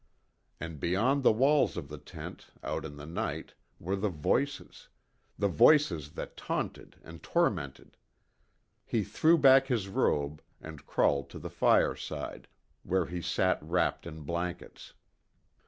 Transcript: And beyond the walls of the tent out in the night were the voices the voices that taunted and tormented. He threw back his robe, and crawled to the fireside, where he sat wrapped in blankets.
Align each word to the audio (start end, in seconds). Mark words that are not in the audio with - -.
And 0.59 0.79
beyond 0.79 1.21
the 1.21 1.31
walls 1.31 1.77
of 1.77 1.87
the 1.87 1.99
tent 1.99 2.47
out 2.63 2.85
in 2.85 2.97
the 2.97 3.05
night 3.05 3.53
were 3.79 3.95
the 3.95 4.09
voices 4.09 4.87
the 5.37 5.47
voices 5.47 6.13
that 6.13 6.35
taunted 6.35 6.95
and 7.03 7.21
tormented. 7.21 7.97
He 8.83 9.03
threw 9.03 9.37
back 9.37 9.67
his 9.67 9.89
robe, 9.89 10.41
and 10.59 10.87
crawled 10.87 11.29
to 11.29 11.37
the 11.37 11.51
fireside, 11.51 12.47
where 12.81 13.05
he 13.05 13.21
sat 13.21 13.61
wrapped 13.61 14.07
in 14.07 14.21
blankets. 14.21 14.93